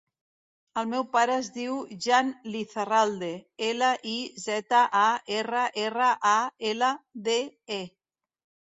El 0.81 0.87
meu 0.93 1.03
pare 1.15 1.35
es 1.41 1.49
diu 1.57 1.75
Jan 2.05 2.31
Lizarralde: 2.55 3.31
ela, 3.69 3.91
i, 4.15 4.17
zeta, 4.47 4.81
a, 5.03 5.07
erra, 5.39 5.71
erra, 5.87 6.11
a, 6.35 6.37
ela, 6.75 6.95
de, 7.31 7.39
e. 7.81 7.81